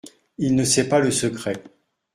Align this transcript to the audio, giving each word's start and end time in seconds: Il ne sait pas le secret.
Il 0.39 0.55
ne 0.55 0.63
sait 0.63 0.89
pas 0.89 0.97
le 0.99 1.11
secret. 1.11 1.61